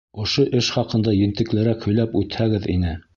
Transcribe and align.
—Ошо 0.21 0.45
эш 0.59 0.69
хаҡында 0.77 1.13
ентеклерәк 1.17 1.85
һөйләп 1.89 2.17
үтһәгеҙ 2.23 2.67
ине... 2.77 2.97